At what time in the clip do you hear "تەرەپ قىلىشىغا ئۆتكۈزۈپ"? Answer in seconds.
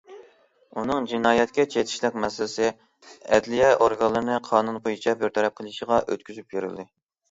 5.41-6.55